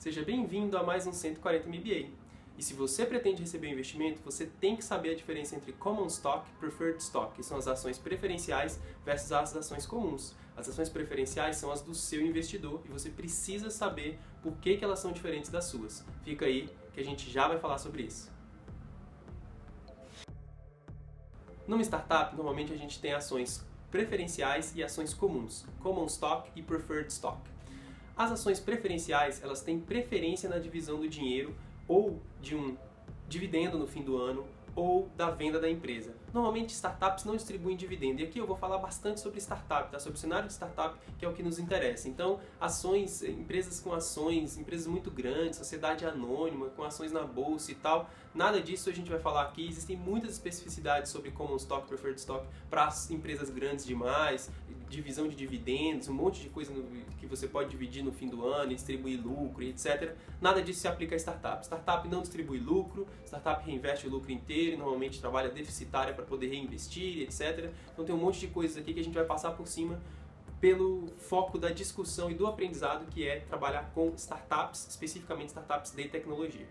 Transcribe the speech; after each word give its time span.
seja 0.00 0.24
bem-vindo 0.24 0.78
a 0.78 0.82
mais 0.82 1.06
um 1.06 1.12
140 1.12 1.68
MBA. 1.68 2.08
E 2.56 2.62
se 2.62 2.72
você 2.72 3.04
pretende 3.04 3.42
receber 3.42 3.68
um 3.68 3.72
investimento, 3.72 4.22
você 4.24 4.46
tem 4.46 4.74
que 4.74 4.82
saber 4.82 5.10
a 5.10 5.14
diferença 5.14 5.54
entre 5.54 5.74
Common 5.74 6.06
Stock 6.06 6.48
e 6.48 6.58
Preferred 6.58 7.02
Stock, 7.02 7.34
que 7.34 7.42
são 7.42 7.58
as 7.58 7.68
ações 7.68 7.98
preferenciais 7.98 8.80
versus 9.04 9.30
as 9.30 9.54
ações 9.54 9.84
comuns. 9.84 10.34
As 10.56 10.66
ações 10.70 10.88
preferenciais 10.88 11.56
são 11.56 11.70
as 11.70 11.82
do 11.82 11.94
seu 11.94 12.22
investidor 12.22 12.80
e 12.86 12.88
você 12.88 13.10
precisa 13.10 13.68
saber 13.68 14.18
por 14.42 14.56
que, 14.56 14.78
que 14.78 14.84
elas 14.84 15.00
são 15.00 15.12
diferentes 15.12 15.50
das 15.50 15.66
suas. 15.66 16.02
Fica 16.24 16.46
aí 16.46 16.70
que 16.94 17.00
a 17.00 17.04
gente 17.04 17.30
já 17.30 17.46
vai 17.46 17.58
falar 17.58 17.76
sobre 17.76 18.04
isso. 18.04 18.32
Numa 21.66 21.82
startup, 21.82 22.34
normalmente 22.34 22.72
a 22.72 22.76
gente 22.76 22.98
tem 22.98 23.12
ações 23.12 23.62
preferenciais 23.90 24.74
e 24.74 24.82
ações 24.82 25.12
comuns, 25.12 25.66
Common 25.78 26.06
Stock 26.06 26.50
e 26.56 26.62
Preferred 26.62 27.12
Stock. 27.12 27.38
As 28.20 28.30
ações 28.30 28.60
preferenciais, 28.60 29.42
elas 29.42 29.62
têm 29.62 29.80
preferência 29.80 30.46
na 30.46 30.58
divisão 30.58 31.00
do 31.00 31.08
dinheiro 31.08 31.56
ou 31.88 32.20
de 32.38 32.54
um 32.54 32.76
dividendo 33.26 33.78
no 33.78 33.86
fim 33.86 34.02
do 34.02 34.18
ano 34.18 34.44
ou 34.76 35.08
da 35.16 35.30
venda 35.30 35.58
da 35.58 35.70
empresa. 35.70 36.14
Normalmente 36.30 36.68
startups 36.74 37.24
não 37.24 37.34
distribuem 37.34 37.78
dividendo 37.78 38.20
e 38.20 38.24
aqui 38.24 38.38
eu 38.38 38.46
vou 38.46 38.58
falar 38.58 38.76
bastante 38.76 39.20
sobre 39.20 39.40
startup, 39.40 39.90
tá? 39.90 39.98
sobre 39.98 40.18
o 40.18 40.20
cenário 40.20 40.46
de 40.48 40.52
startup 40.52 40.98
que 41.18 41.24
é 41.24 41.28
o 41.30 41.32
que 41.32 41.42
nos 41.42 41.58
interessa. 41.58 42.10
Então, 42.10 42.40
ações, 42.60 43.22
empresas 43.22 43.80
com 43.80 43.90
ações, 43.94 44.58
empresas 44.58 44.86
muito 44.86 45.10
grandes, 45.10 45.56
sociedade 45.56 46.04
anônima, 46.04 46.68
com 46.68 46.82
ações 46.82 47.12
na 47.12 47.22
bolsa 47.22 47.72
e 47.72 47.74
tal, 47.74 48.10
nada 48.34 48.60
disso 48.60 48.90
a 48.90 48.92
gente 48.92 49.08
vai 49.08 49.18
falar 49.18 49.44
aqui. 49.44 49.66
Existem 49.66 49.96
muitas 49.96 50.32
especificidades 50.32 51.10
sobre 51.10 51.30
common 51.30 51.56
stock, 51.56 51.88
preferred 51.88 52.20
stock 52.20 52.46
para 52.68 52.86
empresas 53.10 53.48
grandes 53.48 53.86
demais, 53.86 54.50
divisão 54.90 55.28
de 55.28 55.34
dividendos, 55.36 56.08
um 56.08 56.14
monte 56.14 56.42
de 56.42 56.48
coisa 56.48 56.72
no, 56.72 56.84
que 57.18 57.26
você 57.26 57.46
pode 57.46 57.70
dividir 57.70 58.02
no 58.02 58.12
fim 58.12 58.28
do 58.28 58.46
ano, 58.46 58.74
distribuir 58.74 59.20
lucro, 59.24 59.62
etc. 59.62 60.14
Nada 60.40 60.60
disso 60.62 60.80
se 60.80 60.88
aplica 60.88 61.14
a 61.14 61.18
startup. 61.18 61.64
Startup 61.64 62.06
não 62.08 62.20
distribui 62.20 62.58
lucro, 62.58 63.06
startup 63.24 63.64
reinveste 63.64 64.06
o 64.06 64.10
lucro 64.10 64.32
inteiro, 64.32 64.76
normalmente 64.76 65.20
trabalha 65.20 65.48
deficitária 65.48 66.12
para 66.12 66.24
poder 66.24 66.48
reinvestir, 66.48 67.22
etc. 67.22 67.72
Então 67.92 68.04
tem 68.04 68.14
um 68.14 68.18
monte 68.18 68.40
de 68.40 68.48
coisas 68.48 68.76
aqui 68.76 68.92
que 68.92 69.00
a 69.00 69.04
gente 69.04 69.14
vai 69.14 69.24
passar 69.24 69.52
por 69.52 69.66
cima 69.66 70.00
pelo 70.60 71.06
foco 71.16 71.58
da 71.58 71.70
discussão 71.70 72.30
e 72.30 72.34
do 72.34 72.46
aprendizado 72.46 73.06
que 73.06 73.26
é 73.26 73.40
trabalhar 73.40 73.90
com 73.94 74.12
startups, 74.16 74.88
especificamente 74.88 75.48
startups 75.48 75.92
de 75.92 76.04
tecnologia. 76.08 76.66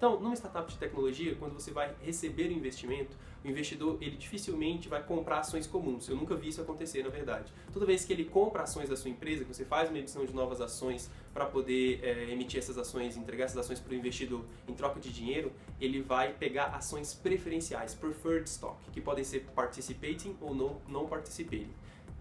Então, 0.00 0.18
numa 0.18 0.34
startup 0.34 0.72
de 0.72 0.78
tecnologia, 0.78 1.34
quando 1.34 1.52
você 1.52 1.70
vai 1.72 1.94
receber 2.00 2.48
o 2.48 2.52
investimento, 2.52 3.14
o 3.44 3.48
investidor 3.48 3.98
ele 4.00 4.16
dificilmente 4.16 4.88
vai 4.88 5.02
comprar 5.02 5.40
ações 5.40 5.66
comuns. 5.66 6.08
Eu 6.08 6.16
nunca 6.16 6.34
vi 6.34 6.48
isso 6.48 6.62
acontecer, 6.62 7.02
na 7.02 7.10
verdade. 7.10 7.52
Toda 7.70 7.84
vez 7.84 8.02
que 8.02 8.10
ele 8.14 8.24
compra 8.24 8.62
ações 8.62 8.88
da 8.88 8.96
sua 8.96 9.10
empresa, 9.10 9.44
que 9.44 9.52
você 9.52 9.62
faz 9.62 9.90
uma 9.90 9.98
emissão 9.98 10.24
de 10.24 10.34
novas 10.34 10.62
ações 10.62 11.10
para 11.34 11.44
poder 11.44 12.00
é, 12.02 12.30
emitir 12.30 12.58
essas 12.58 12.78
ações, 12.78 13.14
entregar 13.14 13.44
essas 13.44 13.58
ações 13.58 13.78
para 13.78 13.92
o 13.92 13.94
investidor 13.94 14.42
em 14.66 14.72
troca 14.72 14.98
de 14.98 15.12
dinheiro, 15.12 15.52
ele 15.78 16.00
vai 16.00 16.32
pegar 16.32 16.68
ações 16.68 17.12
preferenciais, 17.12 17.94
preferred 17.94 18.48
stock, 18.48 18.78
que 18.92 19.02
podem 19.02 19.22
ser 19.22 19.40
participating 19.54 20.34
ou 20.40 20.54
não, 20.54 20.80
não 20.88 21.06
participating. 21.06 21.74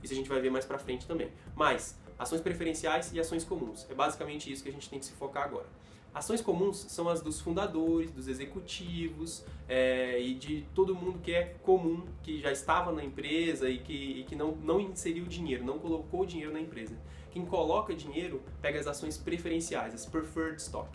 Isso 0.03 0.11
a 0.11 0.17
gente 0.17 0.27
vai 0.27 0.41
ver 0.41 0.49
mais 0.49 0.65
para 0.65 0.77
frente 0.77 1.07
também. 1.07 1.31
Mas 1.55 1.97
ações 2.17 2.41
preferenciais 2.41 3.13
e 3.13 3.21
ações 3.21 3.45
comuns. 3.45 3.87
É 3.89 3.93
basicamente 3.93 4.51
isso 4.51 4.63
que 4.63 4.67
a 4.67 4.73
gente 4.73 4.89
tem 4.89 4.99
que 4.99 5.05
se 5.05 5.13
focar 5.13 5.45
agora. 5.45 5.78
Ações 6.13 6.41
comuns 6.41 6.85
são 6.89 7.07
as 7.07 7.21
dos 7.21 7.39
fundadores, 7.39 8.11
dos 8.11 8.27
executivos 8.27 9.45
é, 9.67 10.19
e 10.19 10.33
de 10.33 10.65
todo 10.73 10.95
mundo 10.95 11.19
que 11.19 11.31
é 11.31 11.55
comum, 11.61 12.03
que 12.23 12.39
já 12.39 12.51
estava 12.51 12.91
na 12.91 13.03
empresa 13.03 13.69
e 13.69 13.77
que, 13.79 13.93
e 13.93 14.23
que 14.23 14.35
não, 14.35 14.55
não 14.55 14.79
inseriu 14.79 15.25
dinheiro, 15.25 15.63
não 15.63 15.77
colocou 15.77 16.25
dinheiro 16.25 16.51
na 16.51 16.59
empresa. 16.59 16.97
Quem 17.31 17.45
coloca 17.45 17.93
dinheiro 17.93 18.41
pega 18.61 18.79
as 18.79 18.87
ações 18.87 19.17
preferenciais, 19.17 19.93
as 19.93 20.05
preferred 20.05 20.59
stock. 20.59 20.89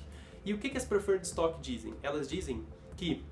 E 0.45 0.53
o 0.53 0.59
que, 0.59 0.69
que 0.69 0.77
as 0.77 0.85
preferred 0.85 1.25
stock 1.25 1.61
dizem? 1.61 1.95
Elas 2.03 2.29
dizem 2.29 2.65
que 2.97 3.25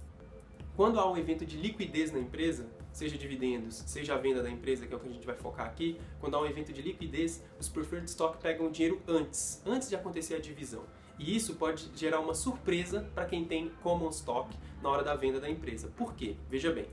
quando 0.77 0.99
há 0.99 1.11
um 1.11 1.17
evento 1.17 1.45
de 1.45 1.57
liquidez 1.57 2.13
na 2.13 2.19
empresa, 2.19 2.67
seja 2.93 3.19
dividendos, 3.19 3.83
seja 3.87 4.15
a 4.15 4.19
venda 4.19 4.43
da 4.43 4.51
empresa, 4.51 4.87
que 4.87 4.95
é 4.95 4.97
o 4.97 5.01
que 5.01 5.09
a 5.09 5.13
gente 5.13 5.27
vai 5.27 5.35
focar 5.35 5.67
aqui, 5.67 5.99
quando 6.21 6.37
há 6.37 6.41
um 6.41 6.47
evento 6.47 6.73
de 6.73 6.81
liquidez, 6.81 7.43
os 7.61 7.69
preferred 7.69 8.09
stock 8.09 8.39
pegam 8.39 8.67
o 8.67 8.71
dinheiro 8.71 9.03
antes, 9.07 9.61
antes 9.67 9.89
de 9.89 9.97
acontecer 9.97 10.37
a 10.37 10.39
divisão. 10.39 10.85
E 11.25 11.37
isso 11.37 11.55
pode 11.55 11.89
gerar 11.95 12.19
uma 12.19 12.35
surpresa 12.35 13.09
para 13.15 13.25
quem 13.25 13.45
tem 13.45 13.71
common 13.81 14.09
stock 14.09 14.51
na 14.83 14.91
hora 14.91 15.05
da 15.05 15.15
venda 15.15 15.39
da 15.39 15.49
empresa. 15.49 15.87
Por 15.97 16.15
quê? 16.15 16.35
Veja 16.51 16.73
bem. 16.73 16.87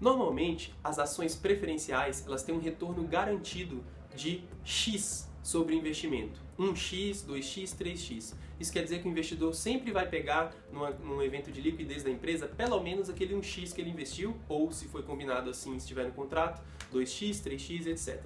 Normalmente, 0.00 0.74
as 0.82 0.98
ações 0.98 1.36
preferenciais 1.36 2.26
elas 2.26 2.42
têm 2.42 2.54
um 2.54 2.60
retorno 2.60 3.06
garantido 3.06 3.84
de 4.16 4.42
X 4.64 5.30
sobre 5.42 5.74
o 5.74 5.78
investimento. 5.78 6.40
1x, 6.58 7.26
2x, 7.26 7.76
3x. 7.76 8.34
Isso 8.58 8.72
quer 8.72 8.84
dizer 8.84 9.02
que 9.02 9.08
o 9.08 9.10
investidor 9.10 9.54
sempre 9.54 9.92
vai 9.92 10.08
pegar 10.08 10.54
numa, 10.72 10.90
num 10.90 11.20
evento 11.20 11.52
de 11.52 11.60
liquidez 11.60 12.02
da 12.02 12.10
empresa 12.10 12.48
pelo 12.48 12.80
menos 12.82 13.10
aquele 13.10 13.34
1x 13.34 13.74
que 13.74 13.82
ele 13.82 13.90
investiu, 13.90 14.34
ou 14.48 14.72
se 14.72 14.86
foi 14.88 15.02
combinado 15.02 15.50
assim, 15.50 15.76
estiver 15.76 16.06
no 16.06 16.12
contrato, 16.12 16.62
2x, 16.90 17.42
3x, 17.42 17.86
etc. 17.86 18.24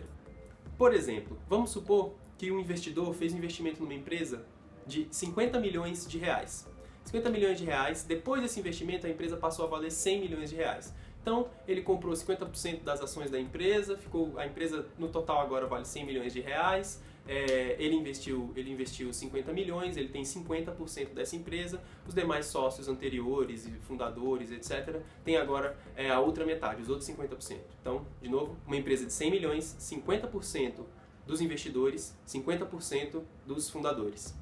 Por 0.77 0.95
exemplo, 0.95 1.37
vamos 1.49 1.71
supor 1.71 2.15
que 2.37 2.53
um 2.53 2.61
investidor 2.61 3.13
fez 3.13 3.33
um 3.33 3.39
investimento 3.39 3.83
numa 3.83 3.95
empresa 3.95 4.47
de 4.89 5.07
50 5.11 5.61
milhões 5.61 6.09
de 6.09 6.19
reais. 6.19 6.67
50 7.05 7.31
milhões 7.31 7.59
de 7.59 7.65
reais, 7.65 8.03
depois 8.03 8.43
desse 8.43 8.59
investimento 8.59 9.07
a 9.07 9.11
empresa 9.11 9.37
passou 9.37 9.65
a 9.65 9.69
valer 9.69 9.91
100 9.91 10.21
milhões 10.21 10.51
de 10.51 10.57
reais. 10.57 10.93
Então 11.23 11.49
ele 11.67 11.83
comprou 11.83 12.13
50% 12.13 12.83
das 12.83 13.01
ações 13.01 13.31
da 13.31 13.39
empresa, 13.39 13.97
ficou 13.97 14.39
a 14.39 14.47
empresa 14.47 14.87
no 14.99 15.09
total 15.09 15.41
agora 15.41 15.67
vale 15.67 15.85
100 15.85 16.07
milhões 16.07 16.33
de 16.33 16.41
reais. 16.41 17.03
É, 17.31 17.77
ele, 17.79 17.95
investiu, 17.95 18.51
ele 18.57 18.73
investiu 18.73 19.13
50 19.13 19.53
milhões, 19.53 19.99
ele 19.99 20.09
tem 20.09 20.23
50% 20.23 21.13
dessa 21.13 21.37
empresa, 21.37 21.79
os 22.07 22.15
demais 22.15 22.47
sócios 22.47 22.89
anteriores 22.89 23.67
e 23.67 23.73
fundadores, 23.87 24.51
etc., 24.51 25.03
tem 25.23 25.37
agora 25.37 25.77
é, 25.95 26.09
a 26.11 26.21
outra 26.21 26.47
metade, 26.47 26.81
os 26.81 26.89
outros 26.89 27.07
50%. 27.07 27.59
Então, 27.83 28.07
de 28.23 28.31
novo, 28.31 28.57
uma 28.67 28.77
empresa 28.77 29.05
de 29.05 29.13
100 29.13 29.31
milhões, 29.31 29.77
50% 29.79 30.87
dos 31.27 31.43
investidores, 31.43 32.17
50% 32.27 33.23
dos 33.47 33.69
fundadores. 33.69 34.35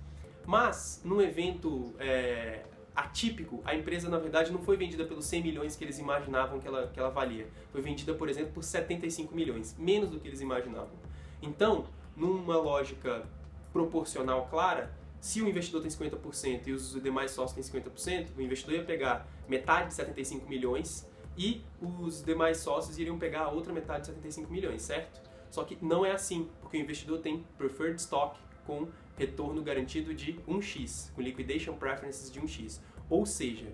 Mas, 0.46 1.02
num 1.04 1.20
evento 1.20 1.94
é, 1.98 2.64
atípico, 2.94 3.60
a 3.64 3.74
empresa 3.74 4.08
na 4.08 4.18
verdade 4.18 4.52
não 4.52 4.60
foi 4.60 4.76
vendida 4.76 5.04
pelos 5.04 5.26
100 5.26 5.42
milhões 5.42 5.76
que 5.76 5.84
eles 5.84 5.98
imaginavam 5.98 6.60
que 6.60 6.68
ela, 6.68 6.86
que 6.86 6.98
ela 6.98 7.10
valia. 7.10 7.48
Foi 7.72 7.82
vendida, 7.82 8.14
por 8.14 8.28
exemplo, 8.28 8.52
por 8.52 8.62
75 8.62 9.34
milhões, 9.34 9.76
menos 9.78 10.10
do 10.10 10.20
que 10.20 10.28
eles 10.28 10.40
imaginavam. 10.40 10.94
Então, 11.42 11.86
numa 12.16 12.56
lógica 12.56 13.26
proporcional 13.72 14.46
clara, 14.48 14.90
se 15.20 15.42
o 15.42 15.48
investidor 15.48 15.82
tem 15.82 15.90
50% 15.90 16.68
e 16.68 16.72
os 16.72 17.00
demais 17.02 17.32
sócios 17.32 17.68
têm 17.68 17.82
50%, 17.82 18.28
o 18.36 18.40
investidor 18.40 18.76
ia 18.76 18.84
pegar 18.84 19.26
metade 19.48 19.88
de 19.88 19.94
75 19.94 20.48
milhões 20.48 21.08
e 21.36 21.62
os 21.82 22.22
demais 22.22 22.58
sócios 22.58 22.98
iriam 22.98 23.18
pegar 23.18 23.42
a 23.42 23.50
outra 23.50 23.72
metade 23.72 24.02
de 24.02 24.06
75 24.06 24.50
milhões, 24.50 24.82
certo? 24.82 25.20
Só 25.50 25.64
que 25.64 25.76
não 25.82 26.04
é 26.04 26.12
assim, 26.12 26.48
porque 26.60 26.76
o 26.76 26.80
investidor 26.80 27.18
tem 27.18 27.44
preferred 27.58 28.00
stock 28.00 28.38
com 28.66 28.88
retorno 29.16 29.62
garantido 29.62 30.14
de 30.14 30.34
1x, 30.48 31.12
com 31.12 31.20
liquidation 31.20 31.74
preferences 31.74 32.30
de 32.30 32.40
1x. 32.40 32.80
Ou 33.08 33.24
seja, 33.24 33.66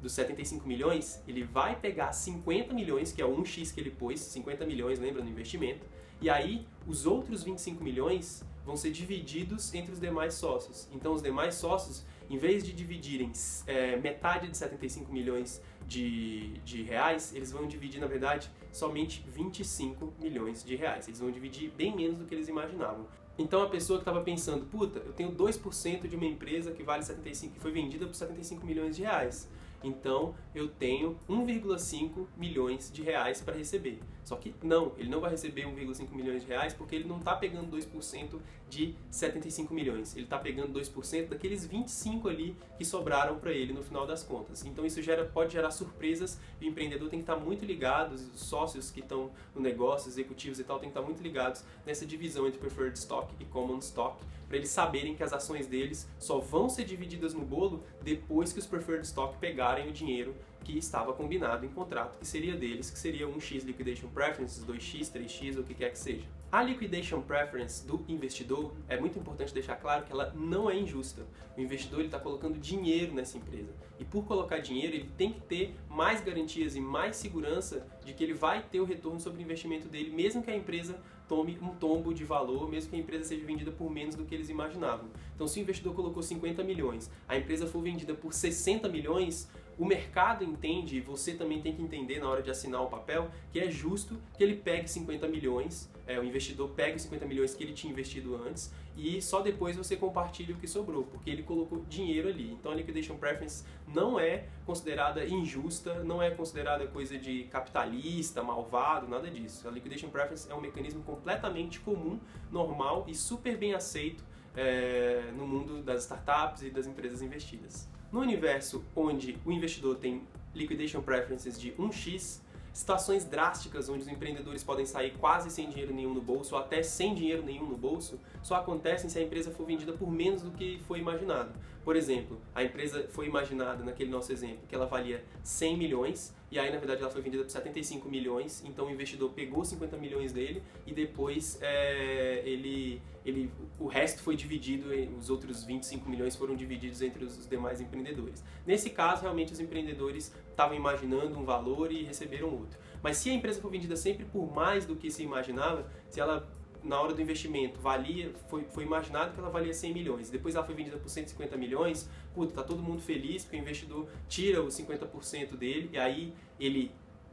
dos 0.00 0.12
75 0.12 0.66
milhões, 0.66 1.22
ele 1.28 1.44
vai 1.44 1.78
pegar 1.78 2.12
50 2.12 2.72
milhões, 2.72 3.12
que 3.12 3.20
é 3.20 3.24
o 3.24 3.36
1x 3.36 3.72
que 3.74 3.80
ele 3.80 3.90
pôs, 3.90 4.20
50 4.20 4.64
milhões, 4.66 4.98
lembra, 4.98 5.22
no 5.22 5.28
investimento, 5.28 5.86
e 6.20 6.28
aí 6.28 6.66
os 6.86 7.06
outros 7.06 7.42
25 7.42 7.82
milhões 7.82 8.44
vão 8.64 8.76
ser 8.76 8.90
divididos 8.90 9.72
entre 9.74 9.92
os 9.92 10.00
demais 10.00 10.34
sócios. 10.34 10.88
Então 10.92 11.14
os 11.14 11.22
demais 11.22 11.54
sócios, 11.54 12.04
em 12.28 12.36
vez 12.36 12.62
de 12.62 12.72
dividirem 12.72 13.32
é, 13.66 13.96
metade 13.96 14.48
de 14.48 14.56
75 14.56 15.12
milhões 15.12 15.62
de, 15.86 16.52
de 16.64 16.82
reais, 16.82 17.34
eles 17.34 17.50
vão 17.50 17.66
dividir, 17.66 18.00
na 18.00 18.06
verdade, 18.06 18.50
somente 18.70 19.24
25 19.28 20.12
milhões 20.20 20.62
de 20.62 20.76
reais. 20.76 21.08
Eles 21.08 21.20
vão 21.20 21.30
dividir 21.30 21.70
bem 21.70 21.94
menos 21.96 22.18
do 22.18 22.26
que 22.26 22.34
eles 22.34 22.48
imaginavam. 22.48 23.06
Então 23.40 23.62
a 23.62 23.68
pessoa 23.70 23.98
que 23.98 24.02
estava 24.02 24.20
pensando, 24.20 24.66
puta, 24.66 24.98
eu 24.98 25.14
tenho 25.14 25.32
2% 25.32 26.06
de 26.06 26.14
uma 26.14 26.26
empresa 26.26 26.72
que 26.72 26.82
vale 26.82 27.02
75, 27.02 27.54
que 27.54 27.60
foi 27.60 27.72
vendida 27.72 28.06
por 28.06 28.14
75 28.14 28.66
milhões 28.66 28.94
de 28.94 29.02
reais. 29.02 29.48
Então 29.82 30.34
eu 30.54 30.68
tenho 30.68 31.18
1,5 31.28 32.26
milhões 32.36 32.90
de 32.92 33.02
reais 33.02 33.40
para 33.40 33.56
receber. 33.56 34.00
Só 34.24 34.36
que 34.36 34.54
não, 34.62 34.92
ele 34.96 35.08
não 35.08 35.20
vai 35.20 35.30
receber 35.30 35.62
1,5 35.62 36.12
milhões 36.12 36.42
de 36.42 36.48
reais 36.48 36.72
porque 36.72 36.94
ele 36.94 37.08
não 37.08 37.18
está 37.18 37.34
pegando 37.34 37.76
2% 37.76 38.38
de 38.68 38.94
75 39.10 39.74
milhões. 39.74 40.14
Ele 40.14 40.24
está 40.24 40.38
pegando 40.38 40.78
2% 40.78 41.28
daqueles 41.28 41.66
25 41.66 42.28
ali 42.28 42.56
que 42.78 42.84
sobraram 42.84 43.38
para 43.38 43.52
ele 43.52 43.72
no 43.72 43.82
final 43.82 44.06
das 44.06 44.22
contas. 44.22 44.64
Então 44.64 44.86
isso 44.86 45.02
gera, 45.02 45.24
pode 45.24 45.52
gerar 45.52 45.70
surpresas 45.70 46.38
e 46.60 46.66
o 46.66 46.68
empreendedor 46.68 47.08
tem 47.08 47.18
que 47.18 47.24
estar 47.24 47.36
tá 47.36 47.40
muito 47.40 47.64
ligado, 47.64 48.12
os 48.14 48.40
sócios 48.40 48.90
que 48.90 49.00
estão 49.00 49.30
no 49.54 49.60
negócio, 49.60 50.08
executivos 50.08 50.60
e 50.60 50.64
tal, 50.64 50.78
tem 50.78 50.88
que 50.88 50.92
estar 50.92 51.00
tá 51.00 51.06
muito 51.06 51.22
ligados 51.22 51.64
nessa 51.84 52.06
divisão 52.06 52.46
entre 52.46 52.60
preferred 52.60 52.96
stock 52.98 53.34
e 53.40 53.44
common 53.46 53.78
stock 53.78 54.22
para 54.50 54.56
eles 54.56 54.70
saberem 54.70 55.14
que 55.14 55.22
as 55.22 55.32
ações 55.32 55.68
deles 55.68 56.10
só 56.18 56.40
vão 56.40 56.68
ser 56.68 56.84
divididas 56.84 57.32
no 57.32 57.42
bolo 57.42 57.84
depois 58.02 58.52
que 58.52 58.58
os 58.58 58.66
preferred 58.66 59.06
stock 59.06 59.38
pegarem 59.38 59.88
o 59.88 59.92
dinheiro 59.92 60.34
que 60.64 60.76
estava 60.76 61.12
combinado 61.12 61.64
em 61.64 61.68
contrato, 61.68 62.18
que 62.18 62.26
seria 62.26 62.56
deles, 62.56 62.90
que 62.90 62.98
seria 62.98 63.28
1x 63.28 63.64
liquidation 63.64 64.08
preferences, 64.08 64.64
2x, 64.64 65.12
3x, 65.12 65.54
ou 65.54 65.62
o 65.62 65.64
que 65.64 65.72
quer 65.72 65.90
que 65.90 65.98
seja. 65.98 66.26
A 66.50 66.64
liquidation 66.64 67.22
preference 67.22 67.86
do 67.86 68.04
investidor 68.08 68.74
é 68.88 68.98
muito 68.98 69.16
importante 69.16 69.54
deixar 69.54 69.76
claro 69.76 70.04
que 70.04 70.10
ela 70.10 70.32
não 70.34 70.68
é 70.68 70.76
injusta. 70.76 71.22
O 71.56 71.60
investidor 71.60 72.04
está 72.04 72.18
colocando 72.18 72.58
dinheiro 72.58 73.14
nessa 73.14 73.38
empresa 73.38 73.72
e 74.00 74.04
por 74.04 74.24
colocar 74.24 74.58
dinheiro 74.58 74.96
ele 74.96 75.08
tem 75.16 75.32
que 75.32 75.40
ter 75.42 75.76
mais 75.88 76.20
garantias 76.20 76.74
e 76.74 76.80
mais 76.80 77.14
segurança 77.14 77.86
de 78.04 78.12
que 78.12 78.24
ele 78.24 78.34
vai 78.34 78.64
ter 78.64 78.80
o 78.80 78.84
retorno 78.84 79.20
sobre 79.20 79.40
o 79.40 79.44
investimento 79.44 79.86
dele, 79.86 80.10
mesmo 80.10 80.42
que 80.42 80.50
a 80.50 80.56
empresa 80.56 81.00
tome 81.30 81.56
um 81.62 81.68
tombo 81.68 82.12
de 82.12 82.24
valor, 82.24 82.68
mesmo 82.68 82.90
que 82.90 82.96
a 82.96 82.98
empresa 82.98 83.22
seja 83.22 83.46
vendida 83.46 83.70
por 83.70 83.88
menos 83.88 84.16
do 84.16 84.24
que 84.24 84.34
eles 84.34 84.48
imaginavam. 84.48 85.08
Então, 85.32 85.46
se 85.46 85.60
o 85.60 85.62
investidor 85.62 85.94
colocou 85.94 86.20
50 86.20 86.64
milhões, 86.64 87.08
a 87.28 87.38
empresa 87.38 87.68
for 87.68 87.80
vendida 87.80 88.14
por 88.14 88.34
60 88.34 88.88
milhões, 88.88 89.48
o 89.80 89.86
mercado 89.86 90.44
entende, 90.44 90.98
e 90.98 91.00
você 91.00 91.32
também 91.32 91.62
tem 91.62 91.74
que 91.74 91.80
entender 91.80 92.20
na 92.20 92.28
hora 92.28 92.42
de 92.42 92.50
assinar 92.50 92.82
o 92.82 92.88
papel, 92.88 93.30
que 93.50 93.58
é 93.58 93.70
justo 93.70 94.20
que 94.36 94.44
ele 94.44 94.56
pegue 94.56 94.86
50 94.86 95.26
milhões, 95.26 95.90
é, 96.06 96.20
o 96.20 96.22
investidor 96.22 96.68
pegue 96.76 96.96
os 96.96 97.02
50 97.02 97.24
milhões 97.24 97.54
que 97.54 97.64
ele 97.64 97.72
tinha 97.72 97.90
investido 97.90 98.36
antes 98.36 98.70
e 98.94 99.22
só 99.22 99.40
depois 99.40 99.78
você 99.78 99.96
compartilha 99.96 100.54
o 100.54 100.58
que 100.58 100.66
sobrou, 100.66 101.04
porque 101.04 101.30
ele 101.30 101.42
colocou 101.42 101.82
dinheiro 101.88 102.28
ali. 102.28 102.52
Então 102.52 102.72
a 102.72 102.74
liquidation 102.74 103.16
preference 103.16 103.64
não 103.88 104.20
é 104.20 104.44
considerada 104.66 105.24
injusta, 105.24 106.04
não 106.04 106.22
é 106.22 106.30
considerada 106.30 106.86
coisa 106.86 107.16
de 107.16 107.44
capitalista, 107.44 108.42
malvado, 108.42 109.08
nada 109.08 109.30
disso. 109.30 109.66
A 109.66 109.70
liquidation 109.70 110.10
preference 110.10 110.50
é 110.50 110.54
um 110.54 110.60
mecanismo 110.60 111.02
completamente 111.04 111.80
comum, 111.80 112.20
normal 112.52 113.06
e 113.08 113.14
super 113.14 113.56
bem 113.56 113.72
aceito 113.72 114.22
é, 114.54 115.32
no 115.34 115.46
mundo 115.46 115.82
das 115.82 116.02
startups 116.02 116.64
e 116.64 116.70
das 116.70 116.86
empresas 116.86 117.22
investidas. 117.22 117.88
No 118.12 118.20
universo 118.20 118.84
onde 118.94 119.38
o 119.44 119.52
investidor 119.52 119.96
tem 119.96 120.22
liquidation 120.52 121.00
preferences 121.00 121.60
de 121.60 121.70
1x, 121.72 122.40
situações 122.72 123.24
drásticas 123.24 123.88
onde 123.88 124.02
os 124.02 124.08
empreendedores 124.08 124.64
podem 124.64 124.84
sair 124.84 125.12
quase 125.18 125.48
sem 125.48 125.68
dinheiro 125.68 125.94
nenhum 125.94 126.12
no 126.12 126.20
bolso 126.20 126.56
ou 126.56 126.60
até 126.60 126.82
sem 126.82 127.14
dinheiro 127.14 127.42
nenhum 127.44 127.66
no 127.66 127.76
bolso 127.76 128.18
só 128.42 128.56
acontecem 128.56 129.08
se 129.08 129.18
a 129.18 129.22
empresa 129.22 129.52
for 129.52 129.64
vendida 129.64 129.92
por 129.92 130.10
menos 130.10 130.42
do 130.42 130.50
que 130.50 130.80
foi 130.88 130.98
imaginado. 130.98 131.52
Por 131.84 131.94
exemplo, 131.94 132.40
a 132.52 132.64
empresa 132.64 133.06
foi 133.10 133.26
imaginada, 133.26 133.84
naquele 133.84 134.10
nosso 134.10 134.32
exemplo, 134.32 134.60
que 134.68 134.74
ela 134.74 134.86
valia 134.86 135.24
100 135.44 135.76
milhões 135.76 136.34
e 136.50 136.58
aí 136.58 136.70
na 136.70 136.78
verdade 136.78 137.00
ela 137.00 137.10
foi 137.10 137.22
vendida 137.22 137.44
por 137.44 137.50
75 137.50 138.08
milhões, 138.08 138.62
então 138.66 138.86
o 138.86 138.90
investidor 138.90 139.30
pegou 139.30 139.64
50 139.64 139.96
milhões 139.96 140.32
dele 140.32 140.62
e 140.86 140.92
depois 140.92 141.58
é, 141.60 142.42
ele, 142.44 143.00
ele, 143.24 143.50
o 143.78 143.86
resto 143.86 144.20
foi 144.20 144.34
dividido, 144.34 144.88
os 145.18 145.30
outros 145.30 145.64
25 145.64 146.08
milhões 146.08 146.34
foram 146.34 146.56
divididos 146.56 147.02
entre 147.02 147.24
os 147.24 147.46
demais 147.46 147.80
empreendedores. 147.80 148.42
Nesse 148.66 148.90
caso, 148.90 149.22
realmente 149.22 149.52
os 149.52 149.60
empreendedores 149.60 150.34
estavam 150.50 150.76
imaginando 150.76 151.38
um 151.38 151.44
valor 151.44 151.92
e 151.92 152.02
receberam 152.02 152.50
outro. 152.50 152.78
Mas 153.02 153.16
se 153.16 153.30
a 153.30 153.32
empresa 153.32 153.60
for 153.60 153.70
vendida 153.70 153.96
sempre 153.96 154.24
por 154.24 154.52
mais 154.52 154.84
do 154.84 154.96
que 154.96 155.10
se 155.10 155.22
imaginava, 155.22 155.90
se 156.08 156.20
ela 156.20 156.48
na 156.82 157.00
hora 157.00 157.14
do 157.14 157.20
investimento 157.20 157.80
valia, 157.80 158.32
foi, 158.48 158.64
foi 158.64 158.84
imaginado 158.84 159.32
que 159.32 159.40
ela 159.40 159.50
valia 159.50 159.72
100 159.72 159.92
milhões, 159.92 160.30
depois 160.30 160.54
ela 160.54 160.64
foi 160.64 160.74
vendida 160.74 160.96
por 160.96 161.08
150 161.08 161.56
milhões, 161.56 162.08
puta, 162.34 162.54
tá 162.54 162.62
todo 162.62 162.82
mundo 162.82 163.00
feliz 163.00 163.44
porque 163.44 163.56
o 163.56 163.60
investidor 163.60 164.08
tira 164.28 164.62
os 164.62 164.78
50% 164.78 165.56
dele 165.56 165.90
e 165.92 165.98
aí 165.98 166.34
ele 166.58 166.92